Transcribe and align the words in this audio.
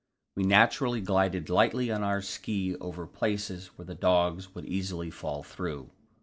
We 0.33 0.45
naturally 0.45 0.99
glided 0.99 1.47
lightly 1.47 1.91
on 1.91 2.01
our 2.01 2.23
ski 2.23 2.75
over 2.77 3.05
places 3.05 3.67
where 3.77 3.85
the 3.85 3.93
dogs 3.93 4.55
would 4.55 4.65
easily 4.65 5.11
fall 5.11 5.43
through. 5.43 5.91